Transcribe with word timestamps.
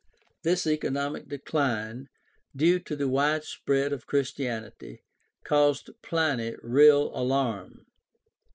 This 0.41 0.65
economic 0.65 1.27
decline, 1.27 2.09
due 2.55 2.79
to 2.79 2.95
the 2.95 3.07
wide 3.07 3.43
spread 3.43 3.93
of 3.93 4.07
Christianity, 4.07 5.03
caused 5.43 5.91
Pliny 6.01 6.55
real 6.63 7.15
alarm. 7.15 7.85